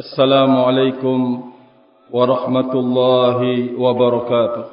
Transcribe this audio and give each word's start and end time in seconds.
السلام 0.00 0.52
عليكم 0.56 1.18
ورحمة 2.16 2.72
الله 2.82 3.38
وبركاته. 3.82 4.64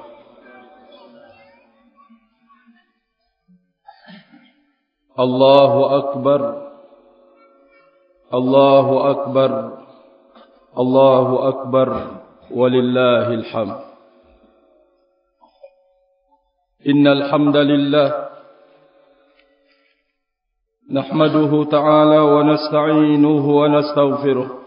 الله 5.19 5.73
أكبر 5.99 6.41
الله 8.39 8.87
أكبر 9.11 9.51
الله 10.83 11.27
أكبر 11.47 11.89
ولله 12.51 13.27
الحمد. 13.39 13.79
إن 16.91 17.07
الحمد 17.07 17.57
لله 17.71 18.09
نحمده 20.99 21.51
تعالى 21.75 22.19
ونستعينه 22.19 23.45
ونستغفره. 23.59 24.66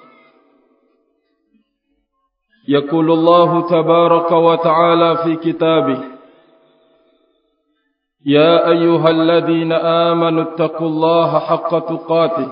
يقول 2.67 3.11
الله 3.11 3.69
تبارك 3.69 4.31
وتعالى 4.31 5.17
في 5.23 5.35
كتابه 5.35 5.99
يا 8.25 8.69
أيها 8.69 9.09
الذين 9.09 9.71
آمنوا 9.73 10.43
اتقوا 10.43 10.87
الله 10.87 11.39
حق 11.39 11.79
تقاته 11.79 12.47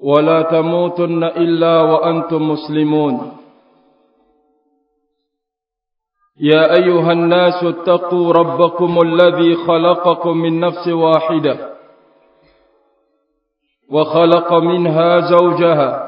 ولا 0.00 0.42
تموتن 0.42 1.24
إلا 1.24 1.80
وأنتم 1.82 2.50
مسلمون. 2.50 3.32
يا 6.40 6.74
أيها 6.74 7.12
الناس 7.12 7.64
اتقوا 7.64 8.32
ربكم 8.32 9.02
الذي 9.02 9.54
خلقكم 9.54 10.36
من 10.36 10.60
نفس 10.60 10.88
واحدة 10.88 11.74
وخلق 13.92 14.52
منها 14.52 15.20
زوجها 15.20 16.07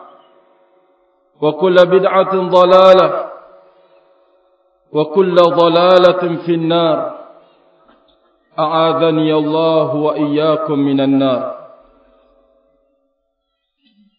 وكل 1.41 1.75
بدعة 1.75 2.33
ضلالة 2.49 3.31
وكل 4.91 5.35
ضلالة 5.35 6.21
في 6.45 6.53
النار. 6.53 6.97
أعاذني 8.59 9.33
الله 9.33 9.95
وإياكم 9.95 10.77
من 10.79 10.99
النار. 11.01 11.41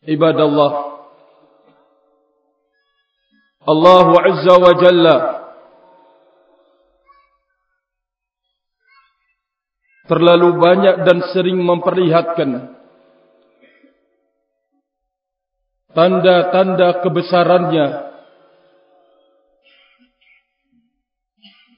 عباد 0.08 0.40
الله 0.40 0.72
الله 3.68 4.06
عز 4.20 4.46
وجل 4.66 5.06
terlalu 10.10 10.48
banyak 10.58 10.96
dan 11.06 11.18
sering 11.30 11.62
memperlihatkan 11.62 12.71
tanda-tanda 15.92 17.00
kebesarannya. 17.04 17.86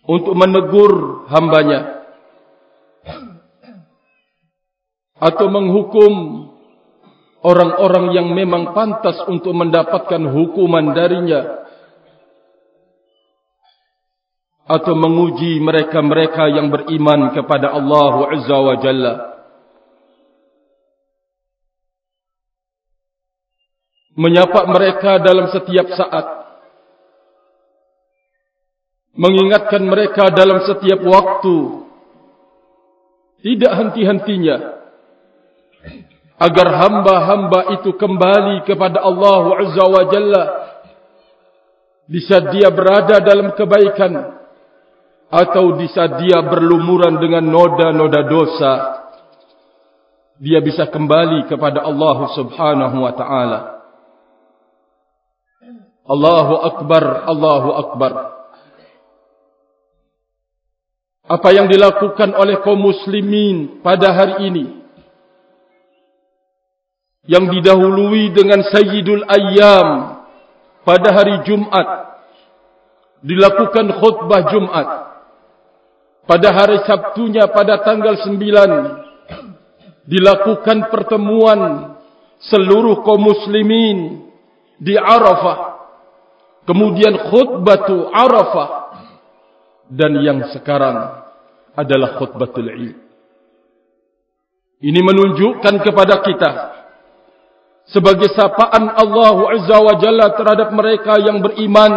Untuk 0.04 0.36
menegur 0.36 1.24
hambanya. 1.32 2.04
Atau 5.16 5.48
menghukum 5.48 6.12
orang-orang 7.40 8.12
yang 8.12 8.28
memang 8.36 8.76
pantas 8.76 9.16
untuk 9.24 9.56
mendapatkan 9.56 10.20
hukuman 10.28 10.92
darinya. 10.92 11.64
Atau 14.64 14.96
menguji 14.96 15.60
mereka-mereka 15.60 16.48
yang 16.52 16.72
beriman 16.72 17.32
kepada 17.32 17.72
Allah 17.72 18.32
Azza 18.32 18.58
wa 18.60 18.76
Jalla. 18.80 19.33
Menyapa 24.14 24.70
mereka 24.70 25.18
dalam 25.18 25.50
setiap 25.50 25.90
saat. 25.94 26.26
Mengingatkan 29.14 29.82
mereka 29.82 30.30
dalam 30.30 30.62
setiap 30.66 31.02
waktu. 31.02 31.86
Tidak 33.42 33.72
henti-hentinya. 33.74 34.56
Agar 36.38 36.66
hamba-hamba 36.82 37.78
itu 37.78 37.94
kembali 37.94 38.66
kepada 38.66 39.02
Allah 39.02 39.42
Azza 39.62 39.84
wa 39.86 40.02
Jalla. 40.10 40.44
Bisa 42.10 42.42
dia 42.54 42.70
berada 42.70 43.18
dalam 43.22 43.54
kebaikan 43.54 44.34
atau 45.34 45.74
bisa 45.74 46.06
dia 46.22 46.38
berlumuran 46.46 47.18
dengan 47.18 47.42
noda-noda 47.42 48.22
dosa 48.28 48.72
dia 50.38 50.62
bisa 50.62 50.86
kembali 50.90 51.46
kepada 51.50 51.82
Allah 51.82 52.18
Subhanahu 52.34 52.96
wa 53.02 53.12
taala 53.18 53.73
Allahu 56.04 56.54
akbar 56.60 57.24
Allahu 57.24 57.70
akbar. 57.80 58.12
Apa 61.24 61.48
yang 61.56 61.72
dilakukan 61.72 62.36
oleh 62.36 62.60
kaum 62.60 62.76
muslimin 62.76 63.80
pada 63.80 64.12
hari 64.12 64.52
ini 64.52 64.84
yang 67.24 67.48
didahului 67.48 68.36
dengan 68.36 68.60
sayyidul 68.68 69.24
ayyam 69.24 70.20
pada 70.84 71.08
hari 71.16 71.40
Jumat 71.48 72.20
dilakukan 73.24 73.96
khutbah 73.96 74.52
Jumat 74.52 74.88
pada 76.28 76.48
hari 76.52 76.84
Sabtunya 76.84 77.48
pada 77.48 77.80
tanggal 77.80 78.20
9 78.20 80.04
dilakukan 80.04 80.92
pertemuan 80.92 81.96
seluruh 82.44 83.00
kaum 83.00 83.24
muslimin 83.24 84.28
di 84.76 84.92
Arafah 84.92 85.73
kemudian 86.64 87.30
khutbatu 87.30 88.08
Arafah. 88.12 88.70
Dan 89.84 90.16
yang 90.24 90.48
sekarang 90.50 91.28
adalah 91.76 92.16
khutbatul 92.16 92.72
Id 92.72 93.04
ini 94.84 95.00
menunjukkan 95.00 95.74
kepada 95.80 96.20
kita 96.20 96.50
sebagai 97.88 98.32
sapaan 98.36 98.92
Allah 98.92 99.36
Azza 99.56 99.76
wa 99.80 99.94
Jalla 99.96 100.28
terhadap 100.36 100.68
mereka 100.76 101.16
yang 101.24 101.40
beriman 101.40 101.92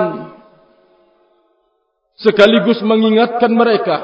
sekaligus 2.16 2.80
mengingatkan 2.84 3.52
mereka 3.52 3.98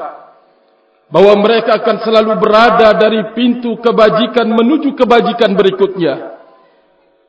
bahwa 1.08 1.32
mereka 1.40 1.80
akan 1.80 1.96
selalu 2.04 2.32
berada 2.40 2.92
dari 2.96 3.32
pintu 3.32 3.80
kebajikan 3.80 4.48
menuju 4.52 4.92
kebajikan 4.96 5.56
berikutnya 5.56 6.33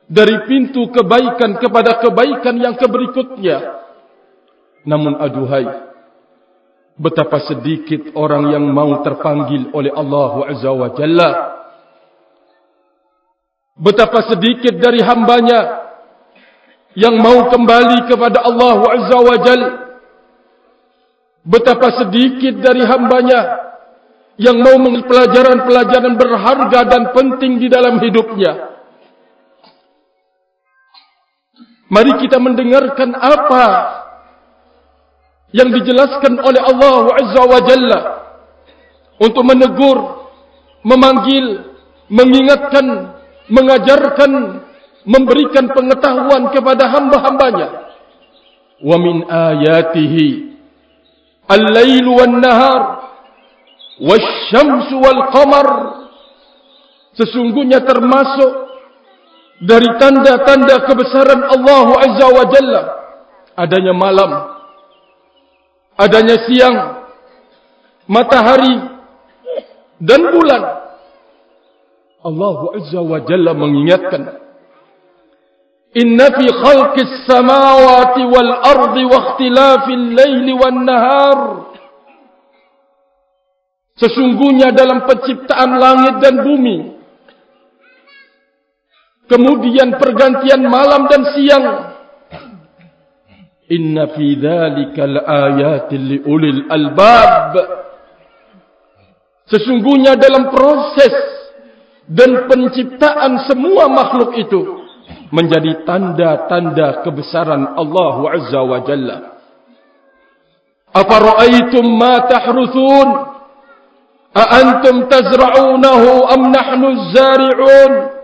dari 0.05 0.45
pintu 0.45 0.89
kebaikan 0.93 1.57
kepada 1.57 1.97
kebaikan 2.01 2.55
yang 2.61 2.77
keberikutnya. 2.77 3.57
Namun 4.85 5.17
aduhai, 5.17 5.65
betapa 6.95 7.41
sedikit 7.49 8.13
orang 8.13 8.53
yang 8.53 8.65
mau 8.69 9.01
terpanggil 9.01 9.73
oleh 9.73 9.89
Allah 9.89 10.33
Azza 10.53 10.71
wa 10.71 10.89
Jalla. 10.93 11.31
Betapa 13.75 14.31
sedikit 14.31 14.79
dari 14.79 15.03
hambanya 15.03 15.91
yang 16.95 17.19
mau 17.19 17.51
kembali 17.51 18.07
kepada 18.07 18.45
Allah 18.45 18.79
Azza 18.93 19.17
wa 19.19 19.37
Jalla. 19.41 19.69
Betapa 21.45 22.05
sedikit 22.05 22.57
dari 22.61 22.81
hambanya 22.85 23.65
yang 24.35 24.59
mau 24.59 24.75
pelajaran-pelajaran 25.05 26.13
berharga 26.17 26.79
dan 26.89 27.03
penting 27.13 27.61
di 27.61 27.67
dalam 27.69 28.01
hidupnya. 28.01 28.74
Mari 31.95 32.11
kita 32.27 32.43
mendengarkan 32.43 33.15
apa 33.15 33.65
yang 35.55 35.71
dijelaskan 35.71 36.43
oleh 36.43 36.59
Allah 36.59 37.07
Azza 37.23 37.43
wa 37.47 37.59
Jalla 37.63 37.99
untuk 39.15 39.47
menegur, 39.47 40.27
memanggil, 40.83 41.71
mengingatkan, 42.11 43.15
mengajarkan, 43.47 44.31
memberikan 45.07 45.71
pengetahuan 45.71 46.51
kepada 46.51 46.91
hamba-hambanya. 46.91 47.67
Wa 48.83 48.99
min 48.99 49.23
ayatihi 49.31 50.51
al-lailu 51.47 52.11
wan-nahar 52.11 53.07
wasyamsu 54.03 54.99
wal-qamar 54.99 55.67
sesungguhnya 57.15 57.87
termasuk 57.87 58.64
dari 59.61 59.87
tanda-tanda 59.95 60.83
kebesaran 60.83 61.41
Allah 61.47 61.87
Azza 62.03 62.27
wa 62.27 62.45
Jalla. 62.51 62.81
Adanya 63.55 63.93
malam. 63.95 64.31
Adanya 65.95 66.37
siang. 66.43 66.75
Matahari. 68.11 68.75
Dan 69.95 70.27
bulan. 70.27 70.63
Allah 72.25 72.57
Azza 72.75 72.99
wa 72.99 73.19
Jalla 73.23 73.55
mengingatkan. 73.55 74.43
Inna 75.95 76.27
fi 76.35 76.51
khalqis 76.51 77.23
samawati 77.23 78.27
wal 78.27 78.51
ardi 78.59 79.03
wa 79.07 79.15
ikhtilafil 79.23 80.05
laili 80.11 80.51
wan 80.51 80.83
nahar. 80.83 81.39
Sesungguhnya 83.95 84.75
dalam 84.75 85.07
penciptaan 85.07 85.79
langit 85.79 86.19
dan 86.19 86.43
bumi 86.43 86.94
kemudian 89.29 89.97
pergantian 89.97 90.65
malam 90.65 91.09
dan 91.09 91.21
siang. 91.33 91.65
Inna 93.65 94.13
fi 94.13 94.37
dzalika 94.37 95.09
laayatin 95.09 96.01
liulil 96.05 96.69
albab. 96.69 97.53
Sesungguhnya 99.49 100.17
dalam 100.17 100.53
proses 100.53 101.13
dan 102.05 102.45
penciptaan 102.49 103.45
semua 103.49 103.89
makhluk 103.89 104.37
itu 104.37 104.61
menjadi 105.33 105.85
tanda-tanda 105.85 107.01
kebesaran 107.01 107.73
Allah 107.77 108.15
Azza 108.37 108.61
wa 108.61 108.79
Jalla. 108.85 109.17
Afara'aytum 110.93 111.85
ma 111.97 112.25
tahruthun? 112.29 113.07
A 114.35 114.43
antum 114.61 115.07
tazra'unahu 115.09 116.27
am 116.27 116.41
nahnu 116.51 116.85
az-zari'un 116.91 118.14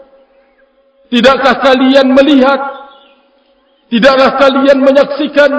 Tidakkah 1.11 1.59
kalian 1.59 2.15
melihat? 2.15 2.61
Tidakkah 3.91 4.39
kalian 4.39 4.79
menyaksikan? 4.79 5.51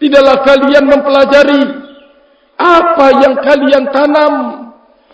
Tidaklah 0.00 0.40
kalian 0.48 0.84
mempelajari 0.88 1.62
apa 2.56 3.06
yang 3.20 3.36
kalian 3.44 3.84
tanam? 3.92 4.34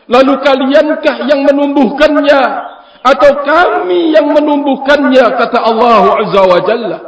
Lalu 0.07 0.39
kaliankah 0.39 1.27
yang 1.27 1.43
menumbuhkannya 1.43 2.43
atau 3.03 3.33
kami 3.43 4.15
yang 4.15 4.31
menumbuhkannya 4.31 5.27
kata 5.35 5.59
Allah 5.59 6.23
Azza 6.23 6.43
wa 6.47 6.61
Jalla? 6.63 6.99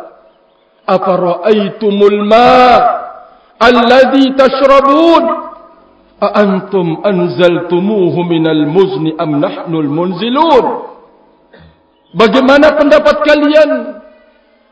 Apa 0.82 1.12
ra'aitumul 1.14 2.26
ma 2.26 2.58
alladhi 3.62 4.34
tashrabun? 4.34 5.22
A 6.18 6.28
antum 6.42 6.98
anzaltumuhu 7.06 8.26
minal 8.26 8.66
muzni 8.66 9.14
am 9.14 9.38
nahnul 9.38 9.86
munzilun? 9.86 10.87
Bagaimana 12.16 12.72
pendapat 12.76 13.20
kalian? 13.20 13.70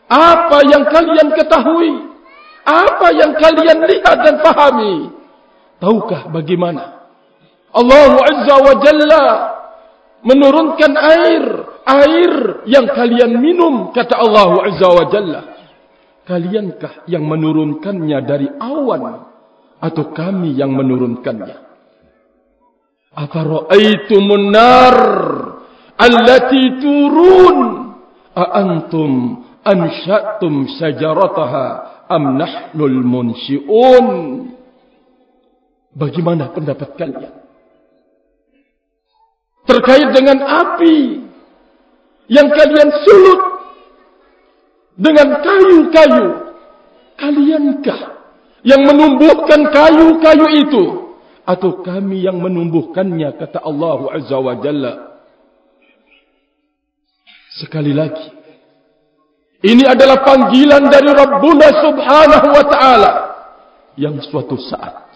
Apa 0.08 0.58
yang 0.70 0.86
kalian 0.88 1.28
ketahui? 1.34 1.92
Apa 2.66 3.12
yang 3.12 3.36
kalian 3.36 3.78
lihat 3.84 4.16
dan 4.24 4.36
fahami? 4.40 5.12
Tahukah 5.78 6.32
bagaimana? 6.32 7.06
Allah 7.76 8.12
Azza 8.24 8.56
wa 8.56 8.74
Jalla 8.80 9.24
menurunkan 10.24 10.92
air. 10.96 11.44
Air 11.86 12.66
yang 12.66 12.90
kalian 12.90 13.38
minum, 13.38 13.94
kata 13.94 14.18
Allah 14.18 14.50
Azza 14.66 14.88
wa 14.90 15.06
Jalla. 15.06 15.42
Kaliankah 16.26 17.06
yang 17.06 17.22
menurunkannya 17.22 18.18
dari 18.26 18.50
awan? 18.58 19.22
Atau 19.78 20.10
kami 20.10 20.56
yang 20.58 20.74
menurunkannya? 20.74 21.56
Apa 23.14 23.38
ra'aitumun 23.46 24.50
nar? 24.50 24.96
Allati 25.96 26.62
turun. 26.80 27.58
A 28.36 28.44
antum 28.60 29.42
ansha'tum 29.64 30.68
sajarataha 30.76 31.64
am 32.12 32.36
nahnul 32.36 33.00
munshi'un? 33.00 34.06
Bagaimana 35.96 36.52
pendapat 36.52 36.92
kalian? 37.00 37.32
Terkait 39.66 40.08
dengan 40.12 40.38
api 40.44 41.26
yang 42.28 42.48
kalian 42.52 42.90
sulut 43.02 43.40
dengan 44.94 45.40
kayu-kayu. 45.40 46.26
Kaliankah 47.16 48.00
yang 48.60 48.84
menumbuhkan 48.84 49.72
kayu-kayu 49.72 50.46
itu? 50.60 50.84
Atau 51.48 51.80
kami 51.80 52.20
yang 52.20 52.42
menumbuhkannya 52.42 53.32
kata 53.40 53.64
Allah 53.64 54.20
Azza 54.20 54.36
wa 54.36 54.60
Jalla 54.60 55.15
Sekali 57.56 57.96
lagi. 57.96 58.28
Ini 59.64 59.88
adalah 59.88 60.20
panggilan 60.20 60.92
dari 60.92 61.08
Rabbuna 61.08 61.68
subhanahu 61.80 62.48
wa 62.52 62.64
ta'ala. 62.68 63.12
Yang 63.96 64.28
suatu 64.28 64.60
saat. 64.60 65.08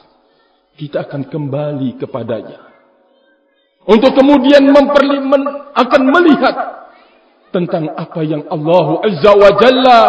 Kita 0.81 1.05
akan 1.05 1.29
kembali 1.29 2.01
kepadanya. 2.01 2.73
Untuk 3.85 4.17
kemudian 4.17 4.65
memperli, 4.73 5.21
men, 5.21 5.45
akan 5.77 6.03
melihat. 6.09 6.57
Tentang 7.53 7.93
apa 7.93 8.25
yang 8.25 8.49
Allah 8.49 8.87
azza 9.05 9.33
wa 9.37 9.51
jalla. 9.61 10.03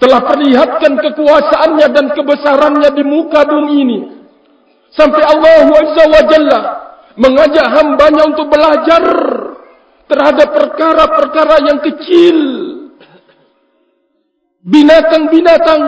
Telah 0.00 0.20
perlihatkan 0.24 0.92
kekuasaannya 1.04 1.86
dan 1.92 2.06
kebesarannya 2.16 2.90
di 2.96 3.04
muka 3.04 3.44
bumi 3.44 3.74
ini. 3.84 3.98
Sampai 4.96 5.20
Allah 5.20 5.68
azza 5.68 6.04
wa 6.08 6.22
jalla. 6.24 6.60
Mengajak 7.18 7.66
hambanya 7.76 8.22
untuk 8.30 8.48
belajar 8.48 9.04
terhadap 10.08 10.48
perkara-perkara 10.56 11.56
yang 11.68 11.78
kecil. 11.84 12.38
Binatang-binatang. 14.64 15.82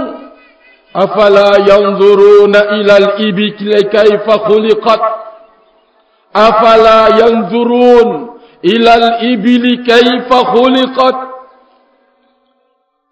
Afala 0.90 1.54
yanzuruna 1.62 2.82
ilal 2.82 3.22
ibiki 3.22 3.70
kaifa 3.88 4.34
khuliqat? 4.46 5.02
Afala 6.34 7.14
yanzurun 7.14 8.38
ilal 8.62 9.22
ibili 9.22 9.86
kaifa 9.86 10.38
khuliqat? 10.50 11.16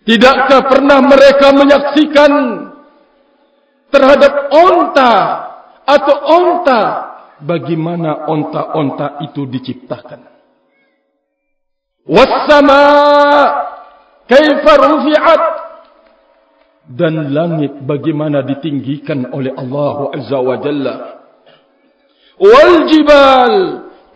Tidakkah 0.08 0.60
pernah 0.66 1.04
mereka 1.04 1.52
menyaksikan 1.52 2.32
terhadap 3.92 4.50
onta 4.50 5.12
atau 5.84 6.16
onta? 6.26 6.82
Bagaimana 7.38 8.26
onta-onta 8.26 9.22
itu 9.22 9.46
diciptakan 9.46 10.37
Wassama 12.08 12.82
kaifa 14.24 14.72
rufi'at 14.80 15.42
dan 16.88 17.36
langit 17.36 17.84
bagaimana 17.84 18.40
ditinggikan 18.48 19.28
oleh 19.36 19.52
Allah 19.52 20.16
Azza 20.16 20.40
wa 20.40 20.56
Jalla. 20.56 20.94
Wal 22.40 22.88
jibal 22.88 23.54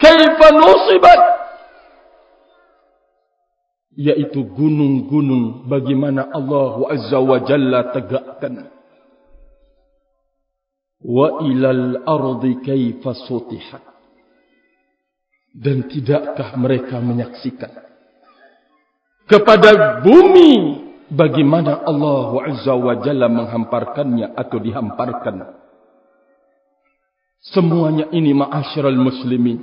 kaifa 0.00 0.46
nusibat 0.56 1.20
yaitu 3.92 4.40
gunung-gunung 4.56 5.68
bagaimana 5.68 6.32
Allah 6.32 6.96
Azza 6.96 7.20
wa 7.20 7.44
Jalla 7.44 7.92
tegakkan. 7.92 8.72
Wa 11.04 11.44
ilal 11.44 12.08
ardi 12.08 12.56
kaifa 12.64 13.12
sutihat 13.28 13.91
dan 15.52 15.84
tidakkah 15.88 16.56
mereka 16.56 16.96
menyaksikan 16.98 17.82
kepada 19.28 20.00
bumi 20.04 20.82
bagaimana 21.12 21.84
Allah 21.84 22.52
Azza 22.52 22.74
wa 22.76 22.94
Jalla 23.00 23.28
menghamparkannya 23.28 24.32
atau 24.36 24.58
dihamparkan. 24.60 25.36
Semuanya 27.42 28.06
ini 28.14 28.32
ma'asyiral 28.32 28.96
muslimin 28.96 29.58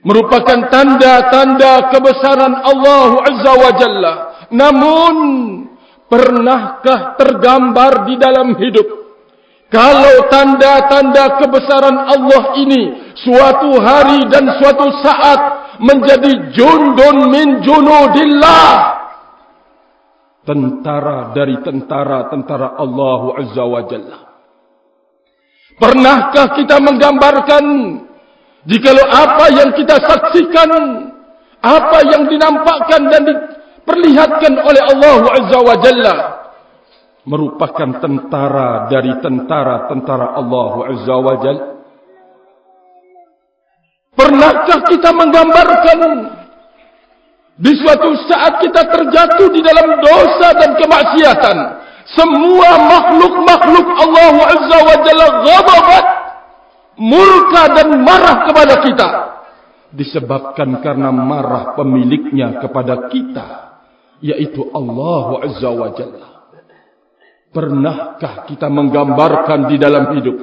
merupakan 0.00 0.70
tanda-tanda 0.72 1.92
kebesaran 1.92 2.54
Allah 2.56 3.10
Azza 3.26 3.52
wa 3.52 3.70
Jalla. 3.76 4.14
Namun 4.50 5.14
pernahkah 6.10 7.14
tergambar 7.20 8.06
di 8.08 8.14
dalam 8.18 8.54
hidup 8.58 8.86
kalau 9.70 10.26
tanda-tanda 10.26 11.38
kebesaran 11.38 11.94
Allah 11.94 12.58
ini 12.58 13.14
suatu 13.14 13.78
hari 13.78 14.26
dan 14.26 14.58
suatu 14.58 14.90
saat 14.98 15.40
menjadi 15.78 16.50
jundun 16.50 17.30
min 17.30 17.62
junudillah. 17.62 18.98
Tentara 20.42 21.30
dari 21.30 21.62
tentara-tentara 21.62 22.82
Allah 22.82 23.22
Azza 23.38 23.62
wa 23.62 23.82
Jalla. 23.86 24.18
Pernahkah 25.78 26.46
kita 26.58 26.76
menggambarkan 26.82 27.64
jikalau 28.66 29.06
apa 29.06 29.54
yang 29.54 29.70
kita 29.78 30.02
saksikan 30.02 30.70
apa 31.62 31.98
yang 32.10 32.26
dinampakkan 32.26 33.06
dan 33.06 33.22
diperlihatkan 33.22 34.52
oleh 34.66 34.82
Allah 34.82 35.20
Azza 35.38 35.58
wa 35.62 35.76
Jalla 35.78 36.39
merupakan 37.28 38.00
tentara 38.00 38.88
dari 38.88 39.12
tentara-tentara 39.20 40.36
Allah 40.36 40.72
Azza 40.88 41.16
wa 41.20 41.34
Jal. 41.40 41.58
Pernahkah 44.16 44.78
kita 44.88 45.10
menggambarkan 45.16 46.00
di 47.60 47.72
suatu 47.76 48.10
saat 48.24 48.60
kita 48.64 48.88
terjatuh 48.88 49.48
di 49.52 49.60
dalam 49.60 50.00
dosa 50.00 50.48
dan 50.56 50.76
kemaksiatan, 50.80 51.56
semua 52.08 52.70
makhluk-makhluk 52.88 53.86
Allah 54.00 54.34
Azza 54.48 54.78
wa 54.80 54.96
Jalla 55.04 55.26
ghadabat, 55.44 56.04
murka 56.96 57.62
dan 57.76 57.88
marah 58.00 58.36
kepada 58.48 58.74
kita 58.84 59.08
disebabkan 59.90 60.78
karena 60.80 61.10
marah 61.10 61.74
pemiliknya 61.74 62.62
kepada 62.62 63.10
kita 63.10 63.48
yaitu 64.22 64.68
Allah 64.70 65.26
Azza 65.50 65.70
wa 65.70 65.90
Jalla. 65.96 66.29
Pernahkah 67.50 68.46
kita 68.46 68.70
menggambarkan 68.70 69.66
di 69.66 69.76
dalam 69.78 70.14
hidup 70.14 70.38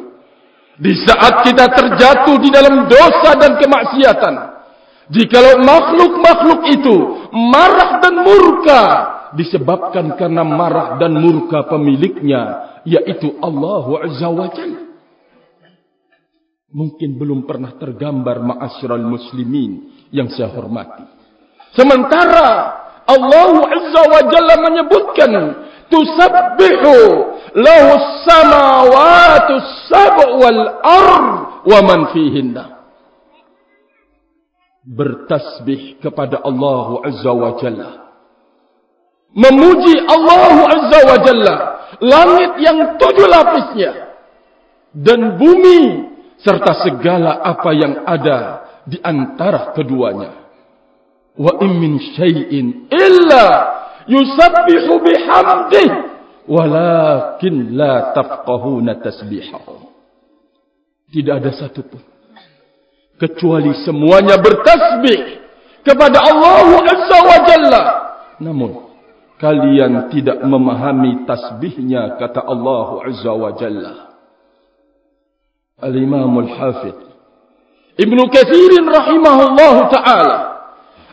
Di 0.76 0.94
saat 1.08 1.48
kita 1.48 1.72
terjatuh 1.72 2.36
di 2.40 2.50
dalam 2.52 2.86
dosa 2.92 3.32
dan 3.40 3.56
kemaksiatan 3.56 4.34
Jikalau 5.08 5.64
makhluk-makhluk 5.64 6.62
itu 6.68 6.96
marah 7.32 8.04
dan 8.04 8.16
murka 8.22 8.84
Disebabkan 9.40 10.20
karena 10.20 10.44
marah 10.44 11.00
dan 11.00 11.16
murka 11.16 11.64
pemiliknya 11.72 12.76
Yaitu 12.84 13.40
Allah 13.40 13.88
Azza 14.04 14.28
wa 14.28 14.48
Jalla 14.52 14.88
Mungkin 16.68 17.16
belum 17.16 17.48
pernah 17.48 17.80
tergambar 17.80 18.44
ma'asyiral 18.44 19.08
muslimin 19.08 19.98
yang 20.12 20.28
saya 20.28 20.52
hormati. 20.52 21.08
Sementara 21.72 22.48
Allah 23.08 23.54
Azza 23.72 24.04
wa 24.04 24.22
Jalla 24.28 24.56
menyebutkan 24.60 25.32
tusabbihu 25.90 26.96
lahu 27.56 27.92
samawati 28.28 29.56
sab'u 29.90 30.38
wal 30.40 30.62
ard 30.84 31.28
wa 31.68 31.80
man 31.84 32.00
fihinna 32.12 32.78
bertasbih 34.88 36.00
kepada 36.00 36.40
Allah 36.44 36.88
Azza 37.04 37.32
wa 37.32 37.60
Jalla 37.60 37.92
memuji 39.36 39.96
Allah 40.08 40.54
Azza 40.72 41.00
wa 41.04 41.18
Jalla 41.24 41.56
langit 42.04 42.52
yang 42.64 43.00
tujuh 43.00 43.28
lapisnya. 43.28 43.92
dan 44.98 45.36
bumi 45.36 46.10
serta 46.40 46.88
segala 46.88 47.44
apa 47.44 47.70
yang 47.76 47.94
ada 48.08 48.40
di 48.88 48.98
antara 49.04 49.76
keduanya. 49.76 50.48
wa 51.38 51.52
in 51.62 51.72
min 51.78 51.94
syai'in 52.16 52.90
illa 52.90 53.77
yusabbihu 54.08 55.04
bihamdih 55.04 55.90
walakin 56.48 57.76
la 57.76 58.16
tafqahuna 58.16 59.04
tasbihahu 59.04 59.92
tidak 61.12 61.44
ada 61.44 61.52
satu 61.56 61.84
pun 61.84 62.04
kecuali 63.20 63.76
semuanya 63.84 64.40
bertasbih 64.40 65.44
kepada 65.84 66.20
Allah 66.24 66.68
Azza 66.84 67.20
wa 67.24 67.38
Jalla. 67.48 67.84
namun 68.40 68.72
kalian 69.40 70.10
tidak 70.12 70.40
memahami 70.44 71.28
tasbihnya 71.28 72.16
kata 72.18 72.42
Allah 72.42 72.88
Azza 73.06 73.32
wa 73.34 73.52
Jalla. 73.54 73.94
Al-Imam 75.78 76.34
Al-Hafidh 76.42 77.06
Ibn 77.98 78.18
Kathir 78.34 78.72
rahimahullahu 78.82 79.80
ta'ala 79.94 80.38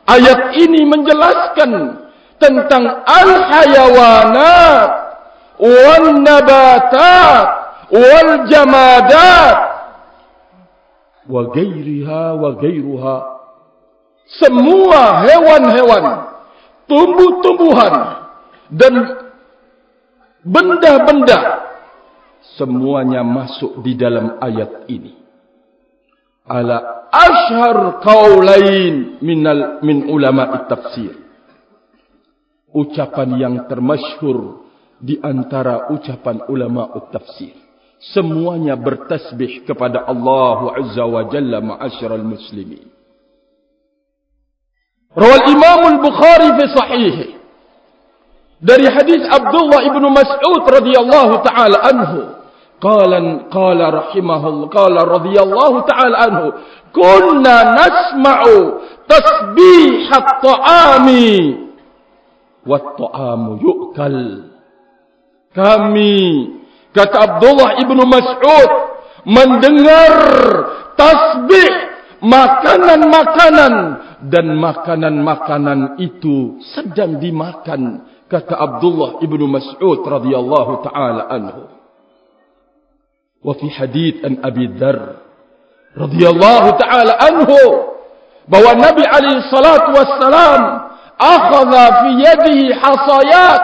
ayat 0.08 0.56
ini 0.56 0.88
menjelaskan 0.88 2.03
tentang 2.38 3.04
al-hayawanat 3.06 4.90
wal 5.58 6.06
nabatat 6.20 7.46
wal 7.94 8.30
jamadat 8.50 9.56
wa 11.24 11.40
gairiha 11.54 12.24
wa 12.36 12.50
gairuha 12.58 13.16
semua 14.28 15.24
hewan-hewan 15.24 16.04
tumbuh-tumbuhan 16.88 17.94
dan 18.72 18.94
benda-benda 20.44 21.64
semuanya 22.56 23.24
masuk 23.24 23.80
di 23.80 23.96
dalam 23.96 24.36
ayat 24.40 24.88
ini. 24.92 25.16
Ala 26.44 27.08
ashar 27.08 28.04
qaulain 28.04 29.16
minal 29.24 29.80
min 29.80 30.12
ulama 30.12 30.68
tafsir 30.68 31.23
ucapan 32.74 33.38
yang 33.38 33.54
termasyhur 33.70 34.66
di 34.98 35.16
antara 35.22 35.94
ucapan 35.94 36.42
ulama 36.50 36.90
tafsir. 37.14 37.54
Semuanya 38.12 38.76
bertasbih 38.76 39.64
kepada 39.64 40.04
Allah 40.04 40.76
Azza 40.76 41.04
wa 41.08 41.24
Jalla 41.32 41.62
ma'asyiral 41.64 42.26
muslimin. 42.26 42.84
Rawal 45.14 45.46
Imam 45.46 45.80
Al-Bukhari 45.94 46.48
fi 46.58 46.64
sahih 46.74 47.16
dari 48.58 48.90
hadis 48.90 49.22
Abdullah 49.30 49.86
ibnu 49.86 50.10
Mas'ud 50.10 50.62
radhiyallahu 50.66 51.34
taala 51.46 51.78
anhu 51.86 52.20
qala 52.82 53.46
qala 53.48 53.84
rahimahullah 53.94 54.68
qala 54.74 55.00
radhiyallahu 55.06 55.76
taala 55.86 56.16
anhu 56.28 56.46
kunna 56.90 57.78
nasma'u 57.78 58.82
tasbih 59.06 60.10
at-ta'ami 60.10 61.63
wat-ta'amu 62.64 63.60
yu'kal. 63.60 64.18
Kami 65.54 66.16
kata 66.90 67.16
Abdullah 67.16 67.78
ibnu 67.84 68.02
Mas'ud 68.02 68.70
mendengar 69.24 70.14
tasbih 70.98 71.72
makanan-makanan 72.24 73.74
dan 74.32 74.46
makanan-makanan 74.56 76.00
itu 76.00 76.58
sedang 76.74 77.20
dimakan 77.20 78.08
kata 78.26 78.56
Abdullah 78.56 79.20
ibnu 79.20 79.44
Mas'ud 79.46 80.00
radhiyallahu 80.02 80.72
taala 80.82 81.28
anhu. 81.30 81.62
Wa 83.44 83.52
fi 83.60 83.68
hadits 83.68 84.24
an 84.24 84.40
Abi 84.40 84.72
Dzar 84.72 85.20
radhiyallahu 85.94 86.68
taala 86.80 87.12
anhu 87.20 87.60
bahwa 88.48 88.72
Nabi 88.76 89.04
alaihi 89.04 89.44
salatu 89.52 89.92
wassalam 89.92 90.62
akhadha 91.18 91.84
fi 92.02 92.10
yadihi 92.22 92.74
hasayat 92.74 93.62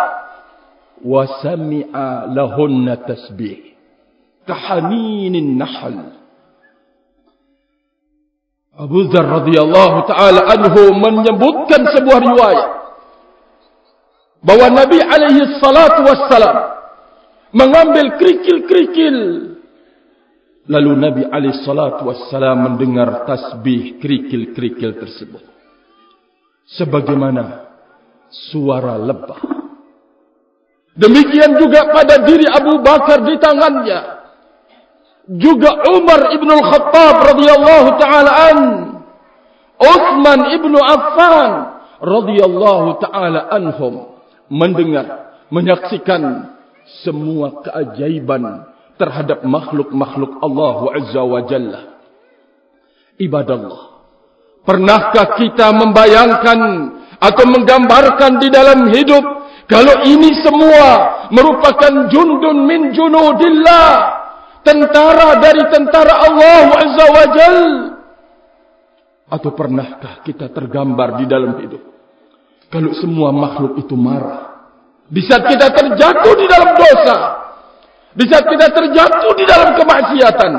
wa 1.05 1.23
sami'a 1.41 2.29
lahunna 2.31 3.01
tasbih 3.05 3.75
tahanin 4.47 5.57
nahl 5.59 6.21
Abu 8.81 9.13
Dzar 9.13 9.45
radhiyallahu 9.45 10.09
taala 10.09 10.41
anhu 10.57 10.95
menyebutkan 10.97 11.85
sebuah 11.91 12.19
riwayat 12.23 12.71
bahwa 14.41 14.67
Nabi 14.73 14.99
alaihi 15.05 15.61
salatu 15.61 16.01
wassalam 16.07 16.57
mengambil 17.53 18.17
kerikil-kerikil 18.17 19.17
lalu 20.71 20.91
Nabi 20.97 21.23
alaihi 21.29 21.61
salatu 21.67 22.09
wassalam 22.09 22.73
mendengar 22.73 23.27
tasbih 23.27 23.99
kerikil-kerikil 23.99 24.97
tersebut 24.97 25.50
sebagaimana 26.77 27.67
suara 28.51 28.95
lebah. 29.01 29.41
Demikian 30.95 31.57
juga 31.59 31.91
pada 31.91 32.23
diri 32.23 32.47
Abu 32.47 32.83
Bakar 32.83 33.25
di 33.25 33.35
tangannya. 33.39 34.01
Juga 35.31 35.87
Umar 35.95 36.35
ibn 36.35 36.51
al-Khattab 36.51 37.17
radhiyallahu 37.35 37.89
taala 38.03 38.33
an, 38.51 38.59
Uthman 39.79 40.41
ibn 40.59 40.75
Affan, 40.75 41.51
radhiyallahu 42.03 42.99
taala 42.99 43.47
anhum 43.55 44.19
mendengar 44.51 45.39
menyaksikan 45.55 46.51
semua 47.07 47.63
keajaiban 47.63 48.67
terhadap 48.99 49.47
makhluk-makhluk 49.47 50.43
Allah 50.43 50.77
Azza 50.99 51.23
wa 51.23 51.41
Jalla. 51.47 51.81
Ibadallah. 53.17 53.90
Pernahkah 54.61 55.41
kita 55.41 55.73
membayangkan 55.73 56.59
atau 57.21 57.45
menggambarkan 57.49 58.41
di 58.41 58.49
dalam 58.53 58.89
hidup 58.93 59.25
kalau 59.71 60.03
ini 60.03 60.35
semua 60.43 60.89
merupakan 61.31 62.11
jundun 62.11 62.67
min 62.67 62.91
junudillah 62.91 63.91
tentara 64.67 65.39
dari 65.39 65.65
tentara 65.71 66.15
Allah 66.27 66.65
Azza 66.75 67.07
wa 67.07 67.27
Jalla 67.31 67.91
atau 69.31 69.55
pernahkah 69.55 70.27
kita 70.27 70.51
tergambar 70.51 71.23
di 71.23 71.25
dalam 71.31 71.55
hidup? 71.63 71.79
Kalau 72.67 72.91
semua 72.99 73.31
makhluk 73.31 73.79
itu 73.79 73.95
marah. 73.95 74.67
Di 75.07 75.23
saat 75.23 75.47
kita 75.47 75.71
terjatuh 75.71 76.35
di 76.35 76.47
dalam 76.51 76.71
dosa. 76.75 77.17
Di 78.11 78.27
saat 78.27 78.47
kita 78.47 78.67
terjatuh 78.75 79.33
di 79.39 79.45
dalam 79.47 79.79
kemaksiatan. 79.79 80.53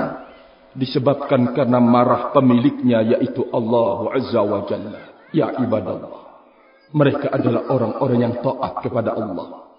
Disebabkan 0.72 1.52
karena 1.52 1.84
marah 1.84 2.32
pemiliknya 2.32 3.04
yaitu 3.04 3.44
Allah 3.52 4.16
Azza 4.16 4.40
wa 4.40 4.64
Jalla. 4.68 5.02
Ya 5.36 5.52
ibadallah. 5.60 6.22
Mereka 6.92 7.28
adalah 7.32 7.72
orang-orang 7.72 8.20
yang 8.20 8.36
taat 8.44 8.84
kepada 8.84 9.16
Allah. 9.16 9.72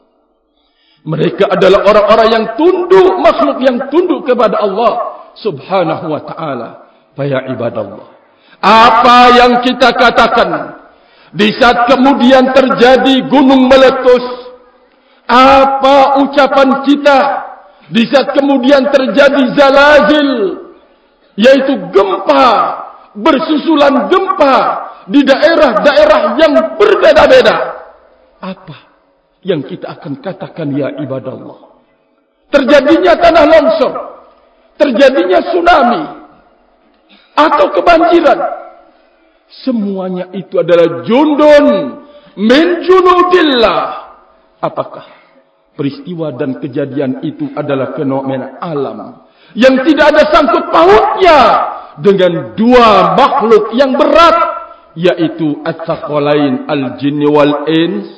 Mereka 1.03 1.45
adalah 1.51 1.83
orang-orang 1.83 2.29
yang 2.31 2.45
tunduk, 2.55 3.11
makhluk 3.21 3.59
yang 3.61 3.79
tunduk 3.91 4.23
kepada 4.23 4.63
Allah 4.63 4.93
subhanahu 5.35 6.07
wa 6.15 6.23
ta'ala. 6.23 6.69
Faya 7.19 7.51
ibadallah. 7.53 8.07
Apa 8.63 9.19
yang 9.35 9.53
kita 9.67 9.91
katakan 9.99 10.79
di 11.35 11.51
saat 11.59 11.91
kemudian 11.91 12.55
terjadi 12.55 13.27
gunung 13.27 13.67
meletus, 13.67 14.25
apa 15.27 16.23
ucapan 16.23 16.87
kita 16.87 17.19
di 17.91 18.07
saat 18.07 18.31
kemudian 18.39 18.87
terjadi 18.95 19.43
zalazil, 19.59 20.31
yaitu 21.37 21.89
gempa, 21.93 22.49
bersusulan 23.17 24.09
gempa 24.09 24.57
di 25.09 25.21
daerah-daerah 25.25 26.37
yang 26.39 26.53
berbeda-beda. 26.77 27.57
Apa 28.43 28.77
yang 29.47 29.63
kita 29.65 29.91
akan 29.99 30.21
katakan 30.21 30.69
ya 30.75 30.93
ibadah 31.03 31.33
Allah? 31.33 31.61
Terjadinya 32.53 33.13
tanah 33.17 33.45
longsor, 33.49 33.95
terjadinya 34.77 35.39
tsunami, 35.41 36.03
atau 37.33 37.67
kebanjiran. 37.73 38.41
Semuanya 39.65 40.33
itu 40.33 40.61
adalah 40.61 41.05
jundun 41.05 41.67
min 42.41 42.67
junudillah. 42.85 43.85
Apakah 44.63 45.05
peristiwa 45.77 46.33
dan 46.37 46.61
kejadian 46.61 47.25
itu 47.25 47.53
adalah 47.57 47.97
fenomena 47.97 48.61
alam 48.61 49.29
yang 49.59 49.85
tidak 49.85 50.07
ada 50.17 50.25
sangkut 50.33 50.65
pautnya 50.73 51.39
dengan 52.01 52.57
dua 52.57 53.17
makhluk 53.17 53.77
yang 53.77 53.93
berat 53.97 54.37
yaitu 54.97 55.61
at-taqalain 55.65 56.69
al-jinni 56.69 57.29
wal 57.29 57.69
ins 57.69 58.09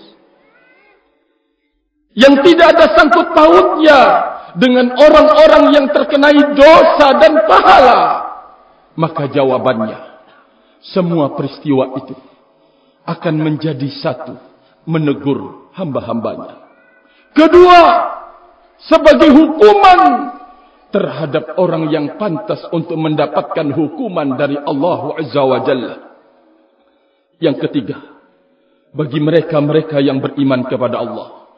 yang 2.14 2.38
tidak 2.46 2.78
ada 2.78 2.86
sangkut 2.94 3.34
pautnya 3.34 4.00
dengan 4.54 4.94
orang-orang 4.94 5.74
yang 5.74 5.86
terkenai 5.90 6.54
dosa 6.54 7.06
dan 7.18 7.42
pahala 7.50 8.00
Maka 8.94 9.26
jawabannya, 9.26 9.98
semua 10.94 11.34
peristiwa 11.34 11.98
itu 11.98 12.14
akan 13.02 13.34
menjadi 13.42 13.90
satu 13.98 14.38
menegur 14.86 15.66
hamba-hambanya. 15.74 16.62
Kedua, 17.34 17.82
sebagai 18.78 19.34
hukuman 19.34 20.30
terhadap 20.94 21.58
orang 21.58 21.90
yang 21.90 22.14
pantas 22.14 22.62
untuk 22.70 22.94
mendapatkan 22.94 23.74
hukuman 23.74 24.38
dari 24.38 24.54
Allah 24.54 25.18
Azza 25.18 25.42
wa 25.42 25.58
Jalla. 25.66 25.94
Yang 27.42 27.66
ketiga, 27.66 27.98
bagi 28.94 29.18
mereka-mereka 29.18 29.98
yang 29.98 30.22
beriman 30.22 30.62
kepada 30.70 31.02
Allah. 31.02 31.50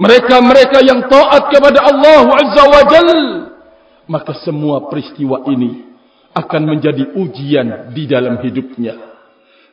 Mereka-mereka 0.00 0.80
yang 0.80 1.04
taat 1.12 1.52
kepada 1.52 1.84
Allah 1.84 2.24
Azza 2.40 2.64
wa 2.64 2.82
Jalla. 2.88 3.22
Maka 4.08 4.32
semua 4.40 4.88
peristiwa 4.88 5.44
ini 5.44 5.84
akan 6.32 6.62
menjadi 6.64 7.20
ujian 7.20 7.92
di 7.92 8.08
dalam 8.08 8.40
hidupnya. 8.40 8.96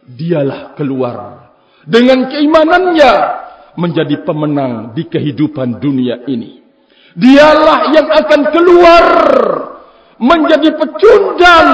Dialah 0.04 0.76
keluar 0.76 1.48
dengan 1.88 2.28
keimanannya 2.28 3.14
menjadi 3.80 4.28
pemenang 4.28 4.92
di 4.92 5.08
kehidupan 5.08 5.80
dunia 5.80 6.28
ini. 6.28 6.67
Dialah 7.16 7.96
yang 7.96 8.08
akan 8.10 8.42
keluar 8.52 9.06
menjadi 10.18 10.74
pecundang 10.76 11.70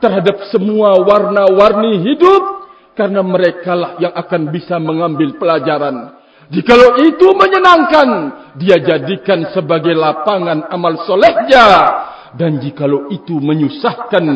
terhadap 0.00 0.48
semua 0.50 0.98
warna-warni 1.04 2.00
hidup 2.04 2.42
karena 2.96 3.20
merekalah 3.20 4.00
yang 4.00 4.12
akan 4.12 4.50
bisa 4.50 4.80
mengambil 4.80 5.36
pelajaran. 5.36 6.16
Jikalau 6.52 7.00
itu 7.00 7.32
menyenangkan, 7.32 8.08
dia 8.60 8.76
jadikan 8.76 9.48
sebagai 9.56 9.96
lapangan 9.96 10.68
amal 10.68 11.02
solehnya 11.08 11.68
dan 12.34 12.58
jikalau 12.58 13.10
itu 13.14 13.38
menyusahkan 13.38 14.26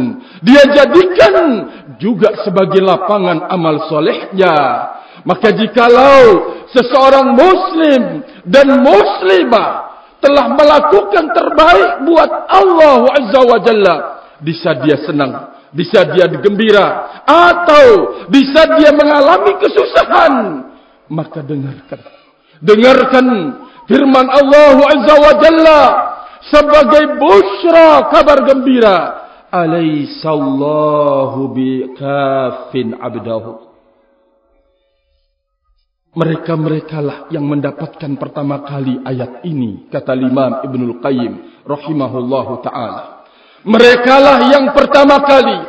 dia 0.43 0.63
jadikan 0.71 1.35
juga 1.99 2.31
sebagai 2.47 2.79
lapangan 2.79 3.51
amal 3.51 3.91
solehnya 3.91 4.55
maka 5.27 5.51
jikalau 5.51 6.55
seseorang 6.71 7.35
muslim 7.35 8.03
dan 8.47 8.87
muslimah 8.87 9.88
telah 10.19 10.51
melakukan 10.55 11.31
terbaik 11.31 11.91
buat 12.07 12.31
Allah 12.51 13.01
Azza 13.15 13.41
wa 13.43 13.59
Jalla. 13.63 13.97
Bisa 14.39 14.71
dia 14.83 14.99
senang 15.03 15.59
bisa 15.73 16.05
dia 16.17 16.29
gembira 16.41 17.21
atau 17.29 17.85
bisa 18.33 18.65
dia 18.79 18.93
mengalami 18.93 19.57
kesusahan. 19.61 20.65
Maka 21.09 21.41
dengarkan. 21.45 22.01
Dengarkan 22.61 23.27
firman 23.89 24.29
Allah 24.29 24.77
Azza 24.93 25.15
wa 25.17 25.33
Jalla 25.41 25.83
sebagai 26.49 27.17
busra 27.17 28.09
kabar 28.13 28.45
gembira. 28.45 29.25
Alaisallahu 29.49 31.49
biqafin 31.57 32.93
abdahu 33.01 33.68
mereka-mereka 36.19 36.99
lah 36.99 37.19
yang 37.31 37.47
mendapatkan 37.47 38.19
pertama 38.19 38.67
kali 38.67 38.99
ayat 39.07 39.47
ini 39.47 39.87
kata 39.87 40.19
Imam 40.19 40.67
Ibnul 40.67 40.99
Qayyim 40.99 41.63
rahimahullahu 41.63 42.59
taala. 42.67 43.23
Mereka 43.63 44.15
lah 44.19 44.51
yang 44.51 44.75
pertama 44.75 45.23
kali 45.23 45.63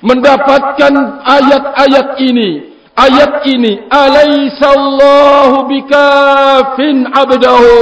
mendapatkan 0.00 1.20
ayat-ayat 1.20 2.16
ini. 2.24 2.72
Ayat 2.96 3.44
ini 3.48 3.80
alaisallahu 3.92 5.68
biqafin 5.68 7.04
abdahu. 7.12 7.76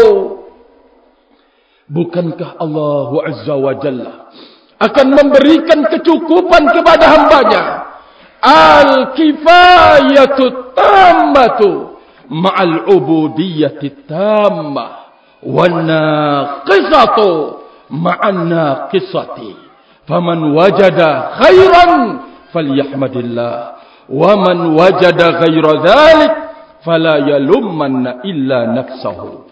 Bukankah 1.86 2.58
Allah 2.58 3.10
Azza 3.30 3.56
wa 3.56 3.72
Jalla 3.78 4.26
akan 4.78 5.06
memberikan 5.14 5.86
kecukupan 5.86 6.66
kepada 6.70 7.06
hambanya? 7.14 7.62
Al-kifayatu 8.38 10.44
tammatu 10.78 11.97
ma'al 12.28 12.88
ubudiyyati 12.88 14.04
tammah 14.08 15.12
wal 15.42 15.76
naqisatu 15.84 17.28
ma'an 17.92 18.48
naqisati. 18.48 19.52
Faman 20.08 20.56
wajada 20.56 21.36
khairan 21.36 21.92
falyahmadillah 22.48 23.54
wa 24.08 24.32
man 24.40 24.72
wajada 24.72 25.44
ghaira 25.44 25.72
dhalik 25.84 26.32
fala 26.80 27.20
yalummanna 27.28 28.24
illa 28.24 28.72
nafsahu. 28.72 29.44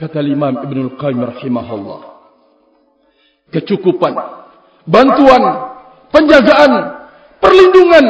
Kata 0.00 0.22
Imam 0.24 0.64
Ibn 0.64 0.78
Al-Qayyim 0.88 1.20
rahimahullah. 1.26 2.00
Kecukupan, 3.50 4.14
bantuan, 4.86 5.44
penjagaan, 6.14 6.72
perlindungan 7.42 8.06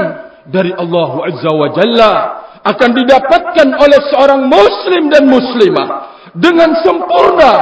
dari 0.53 0.70
Allah 0.77 1.11
Azza 1.33 1.51
wa 1.51 1.68
Jalla 1.72 2.12
akan 2.68 2.90
didapatkan 2.92 3.68
oleh 3.81 4.00
seorang 4.12 4.44
muslim 4.44 5.09
dan 5.09 5.24
muslimah 5.24 5.88
dengan 6.37 6.76
sempurna 6.85 7.52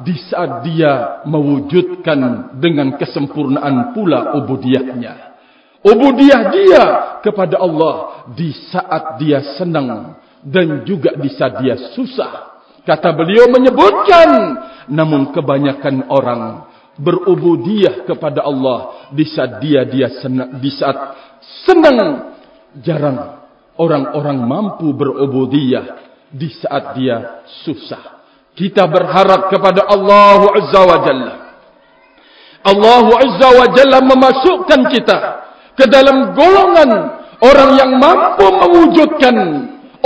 di 0.00 0.16
saat 0.26 0.64
dia 0.64 1.22
mewujudkan 1.28 2.50
dengan 2.58 2.96
kesempurnaan 2.96 3.92
pula 3.92 4.34
ubudiyahnya. 4.40 5.36
Ubudiyah 5.84 6.42
dia 6.48 6.82
kepada 7.20 7.60
Allah 7.60 8.24
di 8.32 8.56
saat 8.72 9.20
dia 9.20 9.44
senang 9.60 10.16
dan 10.40 10.82
juga 10.88 11.12
di 11.20 11.28
saat 11.28 11.60
dia 11.60 11.76
susah. 11.92 12.56
Kata 12.88 13.12
beliau 13.12 13.52
menyebutkan 13.52 14.28
namun 14.88 15.32
kebanyakan 15.32 16.08
orang 16.08 16.72
berubudiyah 16.96 18.08
kepada 18.08 18.44
Allah 18.48 19.08
di 19.12 19.28
saat 19.28 19.60
dia 19.60 19.84
dia 19.84 20.08
senang 20.24 20.56
di 20.62 20.70
saat 20.72 20.96
senang 21.66 22.32
jarang 22.80 23.43
orang-orang 23.78 24.38
mampu 24.42 24.94
berubudiyah 24.94 26.02
di 26.30 26.50
saat 26.50 26.98
dia 26.98 27.46
susah. 27.62 28.22
Kita 28.54 28.86
berharap 28.86 29.50
kepada 29.50 29.86
Allah 29.90 30.40
Azza 30.62 30.80
wa 30.82 30.98
Jalla. 31.02 31.34
Allah 32.64 33.06
Azza 33.18 33.48
wa 33.50 33.66
Jalla 33.74 33.98
memasukkan 34.02 34.80
kita 34.94 35.18
ke 35.74 35.84
dalam 35.90 36.32
golongan 36.38 36.90
orang 37.42 37.70
yang 37.74 37.92
mampu 37.98 38.46
mewujudkan 38.46 39.36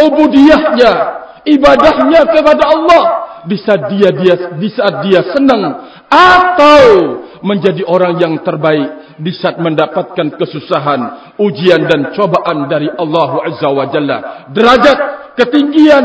ubudiyahnya, 0.01 0.93
ibadahnya 1.45 2.21
kepada 2.25 2.65
Allah 2.73 3.28
di 3.47 3.57
saat 3.61 3.93
dia 3.93 4.11
dia 4.11 4.35
di 4.59 4.69
saat 4.73 5.05
dia 5.07 5.21
senang 5.31 5.63
atau 6.09 6.83
menjadi 7.45 7.87
orang 7.87 8.19
yang 8.19 8.35
terbaik 8.43 9.19
di 9.19 9.35
saat 9.35 9.59
mendapatkan 9.59 10.39
kesusahan, 10.39 11.35
ujian 11.43 11.87
dan 11.87 12.15
cobaan 12.15 12.71
dari 12.71 12.87
Allah 12.87 13.31
Azza 13.51 13.69
wa 13.71 13.87
Jalla. 13.91 14.19
Derajat, 14.55 14.99
ketinggian 15.35 16.05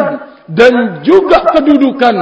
dan 0.50 1.06
juga 1.06 1.46
kedudukan 1.56 2.15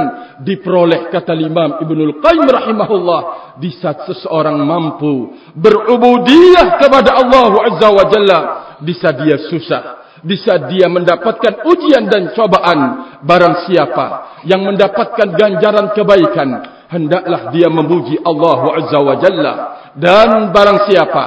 diperoleh 0.46 1.10
kata 1.10 1.34
Imam 1.34 1.82
Ibnul 1.82 2.22
Qayyim 2.22 2.46
rahimahullah 2.46 3.20
di 3.58 3.74
saat 3.82 4.06
seseorang 4.06 4.62
mampu 4.62 5.34
berubudiyah 5.58 6.78
kepada 6.78 7.18
Allah 7.18 7.50
Azza 7.72 7.88
wa 7.90 8.04
Jalla 8.06 8.40
di 8.78 8.94
saat 8.94 9.16
dia 9.26 9.36
susah 9.50 10.01
di 10.22 10.38
saat 10.38 10.70
dia 10.70 10.86
mendapatkan 10.86 11.66
ujian 11.66 12.06
dan 12.06 12.30
cobaan. 12.32 12.80
Barang 13.26 13.66
siapa 13.66 14.38
yang 14.46 14.62
mendapatkan 14.62 15.34
ganjaran 15.34 15.90
kebaikan 15.94 16.48
hendaklah 16.90 17.50
dia 17.50 17.66
memuji 17.70 18.18
Allah 18.22 18.60
Azza 18.82 18.98
wa 19.02 19.16
Jalla. 19.18 19.54
Dan 19.92 20.54
barang 20.54 20.88
siapa 20.88 21.24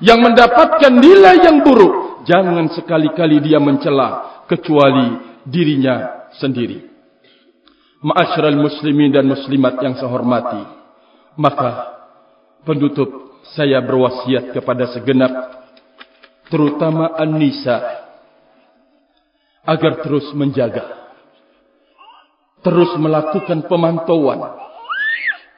yang 0.00 0.24
mendapatkan 0.24 0.92
nilai 0.94 1.44
yang 1.44 1.60
buruk 1.60 2.24
jangan 2.24 2.72
sekali-kali 2.72 3.44
dia 3.44 3.60
mencela 3.60 4.42
kecuali 4.48 5.38
dirinya 5.44 6.30
sendiri. 6.38 6.86
Ma'asyiral 8.00 8.56
muslimin 8.56 9.10
dan 9.10 9.26
muslimat 9.26 9.80
yang 9.82 9.98
saya 9.98 10.10
hormati 10.12 10.62
maka 11.36 12.00
penutup 12.64 13.38
saya 13.54 13.78
berwasiat 13.84 14.50
kepada 14.56 14.90
segenap 14.90 15.32
terutama 16.50 17.14
an-nisa 17.14 17.95
agar 19.66 20.06
terus 20.06 20.30
menjaga 20.32 21.10
terus 22.62 22.94
melakukan 22.96 23.66
pemantauan 23.66 24.62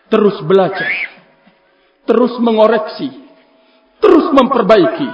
terus 0.09 0.41
belajar 0.45 0.89
terus 2.09 2.35
mengoreksi 2.41 3.13
terus 4.01 4.33
memperbaiki 4.33 5.09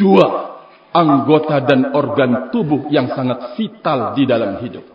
dua 0.00 0.54
anggota 0.94 1.58
dan 1.66 1.90
organ 1.90 2.54
tubuh 2.54 2.86
yang 2.86 3.10
sangat 3.10 3.58
vital 3.58 4.14
di 4.14 4.22
dalam 4.30 4.62
hidup. 4.62 4.86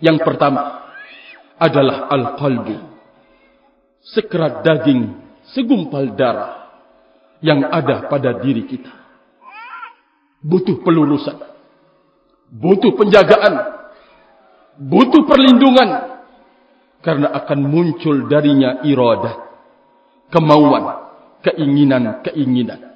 Yang 0.00 0.24
pertama 0.24 0.88
adalah 1.60 2.08
al-qalbu 2.08 2.76
sekerat 4.02 4.64
daging 4.66 5.14
segumpal 5.52 6.16
darah 6.16 6.72
yang 7.44 7.68
ada 7.68 8.08
pada 8.08 8.40
diri 8.40 8.66
kita. 8.66 8.90
Butuh 10.42 10.82
pelurusan 10.82 11.38
butuh 12.52 12.92
penjagaan, 13.00 13.54
butuh 14.76 15.24
perlindungan, 15.24 16.20
karena 17.00 17.32
akan 17.32 17.58
muncul 17.64 18.28
darinya 18.28 18.84
iradah, 18.84 19.34
kemauan, 20.28 20.84
keinginan-keinginan. 21.40 22.92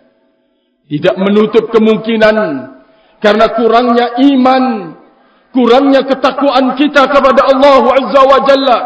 Tidak 0.87 1.16
menutup 1.19 1.73
kemungkinan. 1.73 2.77
Karena 3.16 3.49
kurangnya 3.57 4.23
iman, 4.29 4.64
kurangnya 5.51 6.05
ketakwaan 6.05 6.77
kita 6.77 7.09
kepada 7.11 7.49
Allah 7.49 7.83
Azza 7.97 8.23
wa 8.23 8.40
Jalla, 8.45 8.79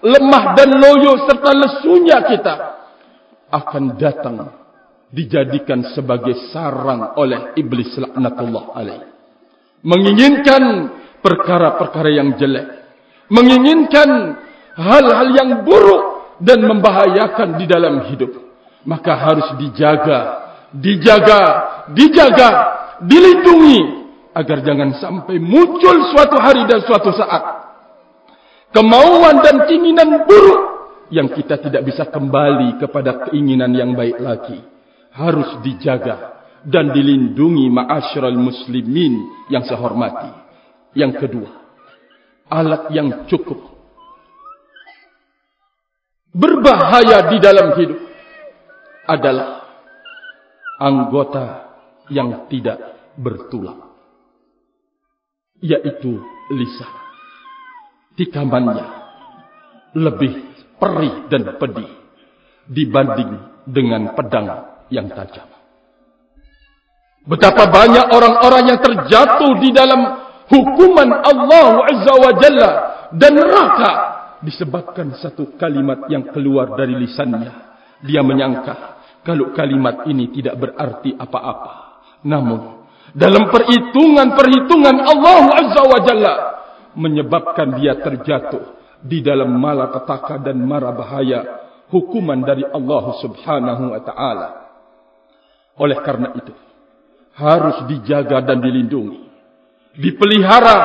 lemah 0.00 0.44
dan 0.56 0.70
loyo 0.78 1.26
serta 1.26 1.50
lesunya 1.52 2.22
kita 2.22 2.54
akan 3.50 3.98
datang 3.98 4.36
dijadikan 5.10 5.90
sebagai 5.92 6.38
sarang 6.54 7.18
oleh 7.18 7.52
iblis 7.58 7.92
laknatullah 7.98 8.64
alaihi 8.78 9.13
menginginkan 9.84 10.90
perkara-perkara 11.20 12.10
yang 12.10 12.34
jelek, 12.40 12.66
menginginkan 13.28 14.40
hal-hal 14.74 15.28
yang 15.36 15.50
buruk 15.62 16.02
dan 16.40 16.64
membahayakan 16.64 17.60
di 17.60 17.68
dalam 17.68 18.08
hidup, 18.10 18.32
maka 18.88 19.12
harus 19.14 19.48
dijaga, 19.60 20.20
dijaga, 20.72 21.42
dijaga, 21.92 22.50
dilindungi 23.04 24.02
agar 24.34 24.64
jangan 24.66 24.98
sampai 24.98 25.38
muncul 25.38 25.94
suatu 26.10 26.36
hari 26.40 26.66
dan 26.66 26.82
suatu 26.82 27.14
saat 27.14 27.42
kemauan 28.74 29.38
dan 29.44 29.62
keinginan 29.70 30.26
buruk 30.26 30.74
yang 31.14 31.30
kita 31.30 31.62
tidak 31.62 31.86
bisa 31.86 32.10
kembali 32.10 32.82
kepada 32.82 33.30
keinginan 33.30 33.70
yang 33.70 33.94
baik 33.94 34.18
lagi. 34.18 34.58
Harus 35.14 35.62
dijaga 35.62 36.34
dan 36.64 36.92
dilindungi 36.96 37.68
ma'asyiral 37.68 38.36
muslimin 38.40 39.46
yang 39.52 39.64
saya 39.68 39.80
hormati. 39.80 40.30
Yang 40.96 41.26
kedua, 41.26 41.50
alat 42.48 42.88
yang 42.94 43.28
cukup 43.28 43.60
berbahaya 46.34 47.30
di 47.30 47.38
dalam 47.38 47.68
hidup 47.78 48.00
adalah 49.06 49.48
anggota 50.80 51.46
yang 52.10 52.50
tidak 52.50 53.12
bertulang. 53.14 53.94
Yaitu 55.62 56.20
lisan. 56.52 56.92
Tikamannya 58.14 58.86
lebih 59.94 60.32
perih 60.76 61.30
dan 61.30 61.56
pedih 61.56 61.90
dibanding 62.68 63.32
dengan 63.64 64.12
pedang 64.12 64.46
yang 64.90 65.08
tajam. 65.10 65.53
Betapa 67.24 67.72
banyak 67.72 68.12
orang-orang 68.12 68.64
yang 68.68 68.80
terjatuh 68.84 69.56
di 69.56 69.72
dalam 69.72 70.00
hukuman 70.44 71.08
Allah 71.24 71.72
Azza 71.88 72.14
wa 72.20 72.32
Jalla 72.36 72.70
dan 73.16 73.32
neraka 73.32 73.92
disebabkan 74.44 75.16
satu 75.16 75.56
kalimat 75.56 76.04
yang 76.12 76.28
keluar 76.28 76.76
dari 76.76 76.92
lisannya. 77.00 77.52
Dia 78.04 78.20
menyangka 78.20 79.00
kalau 79.24 79.56
kalimat 79.56 80.04
ini 80.04 80.28
tidak 80.36 80.60
berarti 80.60 81.16
apa-apa. 81.16 82.04
Namun 82.28 82.84
dalam 83.16 83.48
perhitungan-perhitungan 83.48 84.96
Allah 85.00 85.44
Azza 85.64 85.82
wa 85.88 86.00
Jalla 86.04 86.34
menyebabkan 86.92 87.80
dia 87.80 88.04
terjatuh 88.04 88.76
di 89.00 89.24
dalam 89.24 89.48
malapetaka 89.56 90.44
dan 90.44 90.60
mara 90.60 90.92
bahaya 90.92 91.64
hukuman 91.88 92.44
dari 92.44 92.68
Allah 92.68 93.04
Subhanahu 93.16 93.96
wa 93.96 94.00
taala. 94.04 94.48
Oleh 95.80 95.98
karena 96.04 96.32
itu, 96.36 96.52
harus 97.34 97.86
dijaga 97.90 98.42
dan 98.42 98.62
dilindungi. 98.62 99.22
Dipelihara 99.94 100.78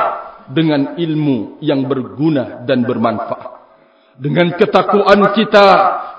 dengan 0.50 0.98
ilmu 0.98 1.62
yang 1.62 1.86
berguna 1.86 2.66
dan 2.66 2.82
bermanfaat. 2.82 3.58
Dengan 4.20 4.52
ketakuan 4.58 5.32
kita 5.32 5.66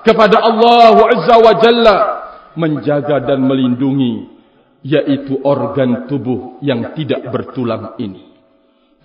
kepada 0.02 0.42
Allah 0.42 0.96
Azza 1.14 1.36
wa 1.38 1.54
Jalla 1.60 1.96
menjaga 2.58 3.22
dan 3.22 3.44
melindungi 3.44 4.32
yaitu 4.82 5.38
organ 5.46 6.10
tubuh 6.10 6.58
yang 6.64 6.96
tidak 6.98 7.22
bertulang 7.30 7.94
ini. 8.02 8.34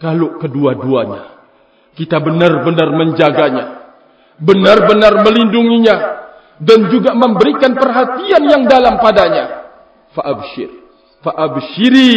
Kalau 0.01 0.41
kedua-duanya 0.41 1.37
kita 1.93 2.17
benar-benar 2.17 2.89
menjaganya, 2.97 3.65
benar-benar 4.41 5.21
melindunginya 5.21 5.95
dan 6.57 6.89
juga 6.89 7.13
memberikan 7.13 7.77
perhatian 7.77 8.41
yang 8.49 8.63
dalam 8.65 8.97
padanya. 8.97 9.69
Fa'abshir 10.17 10.86
fa'abshiri 11.27 12.15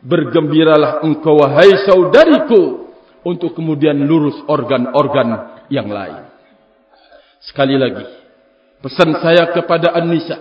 bergembiralah 0.00 1.04
engkau 1.04 1.36
wahai 1.36 1.84
saudariku 1.84 2.88
untuk 3.22 3.52
kemudian 3.52 4.00
lurus 4.02 4.40
organ-organ 4.48 5.62
yang 5.68 5.86
lain. 5.86 6.26
Sekali 7.44 7.76
lagi, 7.76 8.02
pesan 8.80 9.20
saya 9.20 9.52
kepada 9.52 9.94
An-Nisa 9.94 10.40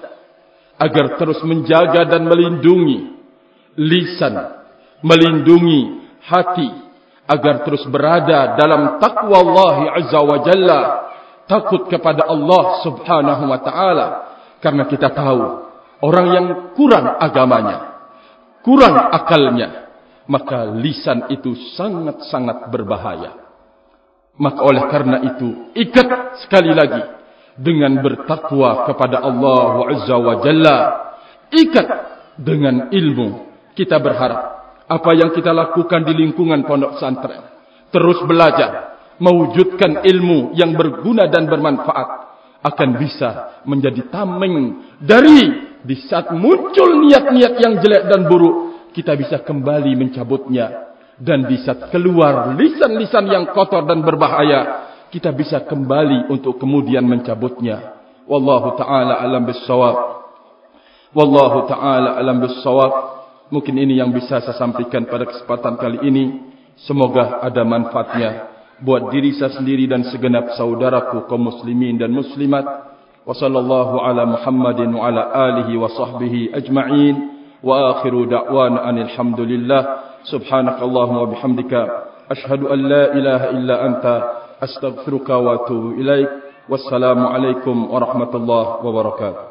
agar 0.79 1.19
terus 1.19 1.43
menjaga 1.45 2.09
dan 2.09 2.25
melindungi 2.25 3.21
lisan, 3.77 4.33
melindungi 5.05 6.09
hati 6.25 6.69
agar 7.29 7.61
terus 7.61 7.85
berada 7.85 8.57
dalam 8.57 8.97
takwa 8.97 9.37
Allah 9.45 9.75
Azza 10.01 10.19
wa 10.25 10.37
Jalla, 10.41 10.81
takut 11.45 11.85
kepada 11.85 12.25
Allah 12.25 12.81
Subhanahu 12.81 13.43
wa 13.45 13.59
taala 13.61 14.07
karena 14.57 14.89
kita 14.89 15.13
tahu 15.13 15.70
orang 16.01 16.27
yang 16.33 16.47
kurang 16.73 17.17
agamanya, 17.17 17.77
kurang 18.65 18.97
akalnya, 19.13 19.69
maka 20.25 20.69
lisan 20.75 21.29
itu 21.29 21.53
sangat-sangat 21.77 22.69
berbahaya. 22.73 23.37
Maka 24.41 24.61
oleh 24.63 24.83
karena 24.89 25.17
itu, 25.33 25.73
ikat 25.77 26.41
sekali 26.45 26.73
lagi 26.73 27.03
dengan 27.59 28.01
bertakwa 28.01 28.89
kepada 28.89 29.21
Allah 29.21 29.73
Azza 29.93 30.15
wa 30.17 30.35
Jalla. 30.41 30.77
Ikat 31.51 31.87
dengan 32.39 32.89
ilmu 32.89 33.51
kita 33.75 33.99
berharap 33.99 34.41
apa 34.87 35.11
yang 35.15 35.31
kita 35.31 35.51
lakukan 35.55 36.03
di 36.03 36.13
lingkungan 36.15 36.63
pondok 36.67 36.99
pesantren 36.99 37.43
terus 37.91 38.19
belajar 38.23 38.97
mewujudkan 39.21 40.03
ilmu 40.03 40.55
yang 40.57 40.73
berguna 40.75 41.29
dan 41.29 41.47
bermanfaat 41.47 42.09
akan 42.61 42.89
bisa 42.97 43.61
menjadi 43.67 44.09
tameng 44.09 44.83
dari 44.99 45.70
di 45.81 45.97
saat 46.05 46.29
muncul 46.33 46.89
niat-niat 47.05 47.53
yang 47.57 47.73
jelek 47.81 48.03
dan 48.09 48.29
buruk 48.29 48.89
kita 48.93 49.17
bisa 49.17 49.41
kembali 49.41 49.97
mencabutnya. 49.97 50.93
Dan 51.21 51.45
di 51.45 51.61
saat 51.61 51.93
keluar 51.93 52.57
lisan-lisan 52.57 53.29
yang 53.29 53.45
kotor 53.53 53.85
dan 53.85 54.01
berbahaya 54.01 54.89
kita 55.13 55.29
bisa 55.29 55.61
kembali 55.61 56.33
untuk 56.33 56.57
kemudian 56.57 57.05
mencabutnya. 57.05 58.01
Wallahu 58.25 58.73
taala 58.79 59.21
alam 59.21 59.45
bissawab. 59.45 59.95
Wallahu 61.13 61.69
taala 61.69 62.17
alam 62.17 62.41
bissawab. 62.41 62.93
Mungkin 63.53 63.75
ini 63.77 63.99
yang 64.01 64.09
bisa 64.09 64.41
saya 64.41 64.57
sampaikan 64.57 65.05
pada 65.05 65.29
kesempatan 65.29 65.77
kali 65.77 65.99
ini. 66.09 66.25
Semoga 66.81 67.43
ada 67.45 67.61
manfaatnya 67.61 68.49
buat 68.81 69.13
diri 69.13 69.37
saya 69.37 69.53
sendiri 69.53 69.85
dan 69.85 70.01
segenap 70.09 70.57
saudaraku 70.57 71.29
kaum 71.29 71.53
muslimin 71.53 72.01
dan 72.01 72.09
muslimat 72.09 72.90
ala 73.25 74.25
muhammadin 74.25 74.93
wa 74.93 75.07
ala 75.07 75.29
alihi 75.51 75.77
wa 75.77 75.89
sahbihi 75.89 76.53
ajma'in. 76.53 77.15
Wa 77.61 78.01
akhiru 78.01 78.25
da'wana 78.25 78.89
anil 78.89 79.09
hamdulillah 79.13 79.81
subhanakallahumma 80.25 81.21
wa 81.21 81.29
bihamdika 81.29 81.81
ashhadu 82.33 82.73
an 82.73 82.79
la 82.89 83.13
ilaha 83.13 83.47
illa 83.53 83.75
anta 83.85 84.15
astaghfiruka 84.57 85.37
wa 85.37 85.61
atubu 85.61 86.01
ilaik. 86.01 86.29
Wassalamu 86.69 87.29
alaikum 87.29 87.89
warahmatullahi 87.93 88.81
wabarakatuh 88.81 89.39